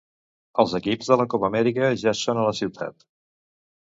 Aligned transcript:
els 0.61 0.71
equips 0.79 1.11
de 1.11 1.17
la 1.21 1.27
copa 1.33 1.47
Amèrica 1.53 1.91
ja 2.05 2.17
són 2.23 2.41
a 2.41 2.47
la 2.51 2.59
ciutat 2.61 3.07